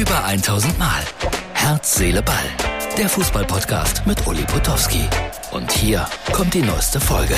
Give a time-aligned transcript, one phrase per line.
[0.00, 1.02] Über 1000 Mal.
[1.52, 2.36] Herz, Seele, Ball.
[2.96, 5.02] Der Fußballpodcast mit Uli Potowski.
[5.52, 7.34] Und hier kommt die neueste Folge.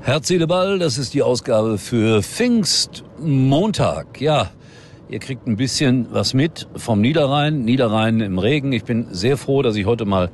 [0.00, 4.22] Herz, Seele, Ball, das ist die Ausgabe für Pfingstmontag.
[4.22, 4.52] Ja,
[5.10, 7.66] ihr kriegt ein bisschen was mit vom Niederrhein.
[7.66, 8.72] Niederrhein im Regen.
[8.72, 10.30] Ich bin sehr froh, dass ich heute mal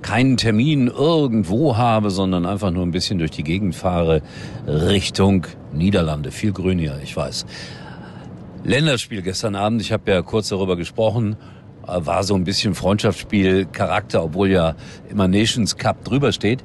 [0.00, 4.22] keinen Termin irgendwo habe, sondern einfach nur ein bisschen durch die Gegend fahre
[4.66, 6.30] Richtung Niederlande.
[6.30, 7.44] Viel grün hier, ich weiß.
[8.64, 11.36] Länderspiel gestern Abend, ich habe ja kurz darüber gesprochen,
[11.86, 14.74] äh, war so ein bisschen Freundschaftsspiel Charakter, obwohl ja
[15.10, 16.64] immer Nations Cup drüber steht.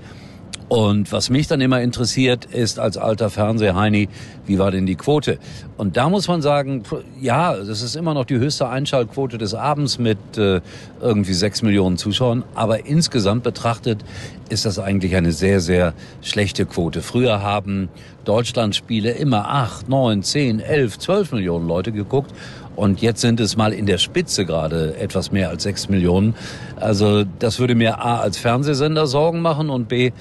[0.69, 4.07] Und was mich dann immer interessiert, ist als alter Fernsehheini,
[4.45, 5.39] wie war denn die Quote?
[5.77, 6.83] Und da muss man sagen,
[7.19, 10.61] ja, das ist immer noch die höchste Einschaltquote des Abends mit äh,
[11.01, 12.43] irgendwie sechs Millionen Zuschauern.
[12.53, 14.05] Aber insgesamt betrachtet
[14.49, 17.01] ist das eigentlich eine sehr, sehr schlechte Quote.
[17.01, 17.89] Früher haben
[18.25, 22.31] Deutschlandspiele immer acht, neun, zehn, elf, zwölf Millionen Leute geguckt.
[22.75, 26.35] Und jetzt sind es mal in der Spitze gerade etwas mehr als sechs Millionen.
[26.75, 30.11] Also das würde mir A als Fernsehsender Sorgen machen und B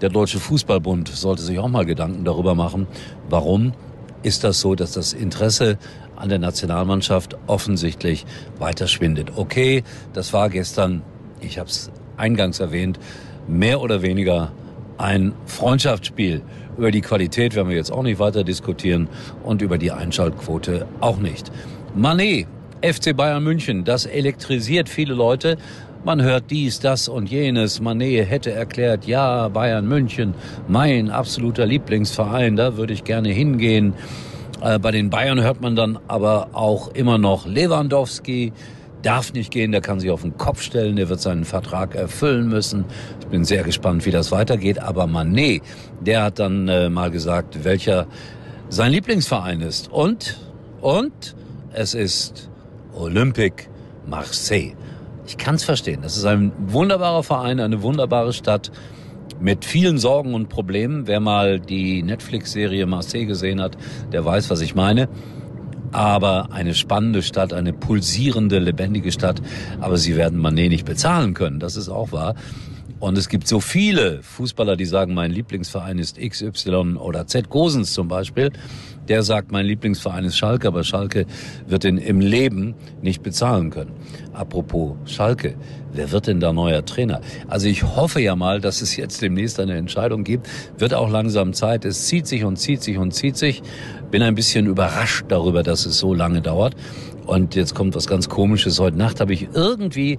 [0.00, 2.86] der Deutsche Fußballbund sollte sich auch mal Gedanken darüber machen,
[3.28, 3.72] warum
[4.22, 5.78] ist das so, dass das Interesse
[6.16, 8.26] an der Nationalmannschaft offensichtlich
[8.58, 9.32] weiter schwindet.
[9.36, 11.02] Okay, das war gestern,
[11.40, 12.98] ich habe es eingangs erwähnt,
[13.48, 14.52] mehr oder weniger
[14.98, 16.42] ein Freundschaftsspiel.
[16.76, 19.08] Über die Qualität werden wir jetzt auch nicht weiter diskutieren
[19.42, 21.50] und über die Einschaltquote auch nicht.
[21.94, 22.46] Manet,
[22.82, 25.56] FC Bayern München, das elektrisiert viele Leute.
[26.02, 27.80] Man hört dies, das und jenes.
[27.80, 30.34] Manet hätte erklärt, ja, Bayern München,
[30.66, 33.92] mein absoluter Lieblingsverein, da würde ich gerne hingehen.
[34.62, 38.52] Äh, bei den Bayern hört man dann aber auch immer noch Lewandowski,
[39.02, 42.48] darf nicht gehen, der kann sich auf den Kopf stellen, der wird seinen Vertrag erfüllen
[42.48, 42.86] müssen.
[43.20, 44.78] Ich bin sehr gespannt, wie das weitergeht.
[44.78, 45.62] Aber Manet,
[46.00, 48.06] der hat dann äh, mal gesagt, welcher
[48.70, 49.90] sein Lieblingsverein ist.
[49.92, 50.38] Und,
[50.80, 51.34] und
[51.72, 52.49] es ist
[53.00, 53.68] Olympique
[54.06, 54.74] Marseille.
[55.26, 56.00] Ich kann es verstehen.
[56.02, 58.70] Das ist ein wunderbarer Verein, eine wunderbare Stadt
[59.40, 61.06] mit vielen Sorgen und Problemen.
[61.06, 63.76] Wer mal die Netflix-Serie Marseille gesehen hat,
[64.12, 65.08] der weiß, was ich meine.
[65.92, 69.40] Aber eine spannende Stadt, eine pulsierende, lebendige Stadt.
[69.80, 71.58] Aber sie werden Manet nicht bezahlen können.
[71.58, 72.34] Das ist auch wahr.
[73.00, 77.94] Und es gibt so viele Fußballer, die sagen, mein Lieblingsverein ist XY oder Z Gosens
[77.94, 78.50] zum Beispiel.
[79.08, 81.24] Der sagt, mein Lieblingsverein ist Schalke, aber Schalke
[81.66, 83.92] wird ihn im Leben nicht bezahlen können.
[84.34, 85.54] Apropos Schalke,
[85.94, 87.22] wer wird denn da neuer Trainer?
[87.48, 90.46] Also ich hoffe ja mal, dass es jetzt demnächst eine Entscheidung gibt.
[90.76, 91.86] Wird auch langsam Zeit.
[91.86, 93.62] Es zieht sich und zieht sich und zieht sich.
[94.10, 96.76] Bin ein bisschen überrascht darüber, dass es so lange dauert.
[97.24, 98.78] Und jetzt kommt was ganz Komisches.
[98.78, 100.18] Heute Nacht habe ich irgendwie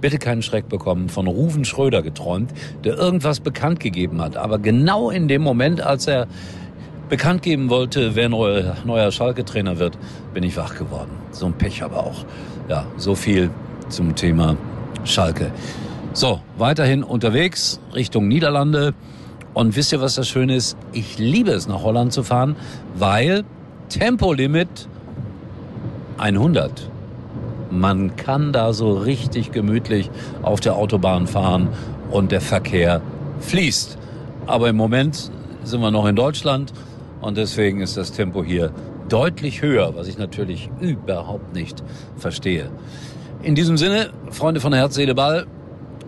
[0.00, 2.52] bitte keinen Schreck bekommen, von Ruven Schröder geträumt,
[2.84, 4.36] der irgendwas bekannt gegeben hat.
[4.36, 6.26] Aber genau in dem Moment, als er
[7.08, 9.98] bekannt geben wollte, wer neuer, neuer Schalke-Trainer wird,
[10.32, 11.10] bin ich wach geworden.
[11.32, 12.24] So ein Pech aber auch.
[12.68, 13.50] Ja, so viel
[13.88, 14.56] zum Thema
[15.04, 15.50] Schalke.
[16.12, 18.94] So, weiterhin unterwegs Richtung Niederlande.
[19.52, 20.76] Und wisst ihr, was das Schöne ist?
[20.92, 22.56] Ich liebe es, nach Holland zu fahren,
[22.94, 23.42] weil
[23.88, 24.88] Tempolimit
[26.18, 26.88] 100.
[27.70, 30.10] Man kann da so richtig gemütlich
[30.42, 31.68] auf der Autobahn fahren
[32.10, 33.00] und der Verkehr
[33.40, 33.96] fließt.
[34.46, 35.30] Aber im Moment
[35.62, 36.72] sind wir noch in Deutschland
[37.20, 38.72] und deswegen ist das Tempo hier
[39.08, 41.82] deutlich höher, was ich natürlich überhaupt nicht
[42.16, 42.70] verstehe.
[43.42, 45.46] In diesem Sinne, Freunde von Herz, Seele, Ball,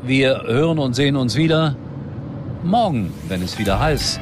[0.03, 1.77] wir hören und sehen uns wieder
[2.63, 4.21] morgen, wenn es wieder heißt,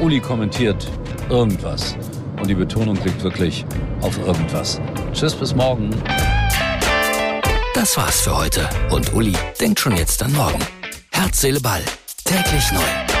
[0.00, 0.88] Uli kommentiert
[1.28, 1.96] irgendwas.
[2.40, 3.64] Und die Betonung liegt wirklich
[4.00, 4.80] auf irgendwas.
[5.12, 5.90] Tschüss, bis morgen.
[7.74, 8.68] Das war's für heute.
[8.90, 10.60] Und Uli denkt schon jetzt an morgen.
[11.10, 11.82] Herz, Seele, Ball.
[12.24, 13.11] Täglich neu.